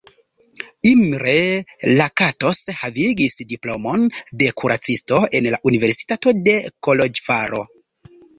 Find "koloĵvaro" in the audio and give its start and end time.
6.89-7.63